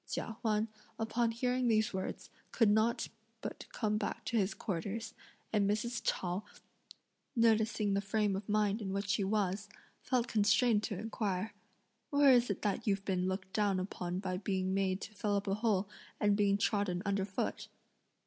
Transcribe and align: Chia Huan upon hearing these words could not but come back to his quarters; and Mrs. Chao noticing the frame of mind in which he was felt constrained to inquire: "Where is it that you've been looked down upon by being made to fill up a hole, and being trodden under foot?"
Chia 0.09 0.35
Huan 0.41 0.67
upon 0.97 1.29
hearing 1.29 1.67
these 1.67 1.93
words 1.93 2.31
could 2.51 2.71
not 2.71 3.09
but 3.41 3.67
come 3.71 3.99
back 3.99 4.25
to 4.25 4.35
his 4.35 4.55
quarters; 4.55 5.13
and 5.53 5.69
Mrs. 5.69 6.01
Chao 6.03 6.43
noticing 7.35 7.93
the 7.93 8.01
frame 8.01 8.35
of 8.35 8.49
mind 8.49 8.81
in 8.81 8.93
which 8.93 9.13
he 9.13 9.23
was 9.23 9.69
felt 10.01 10.27
constrained 10.27 10.81
to 10.85 10.97
inquire: 10.97 11.53
"Where 12.09 12.31
is 12.31 12.49
it 12.49 12.63
that 12.63 12.87
you've 12.87 13.05
been 13.05 13.27
looked 13.27 13.53
down 13.53 13.79
upon 13.79 14.17
by 14.17 14.37
being 14.37 14.73
made 14.73 15.01
to 15.01 15.13
fill 15.13 15.35
up 15.35 15.45
a 15.47 15.53
hole, 15.53 15.87
and 16.19 16.35
being 16.35 16.57
trodden 16.57 17.03
under 17.05 17.23
foot?" 17.23 17.67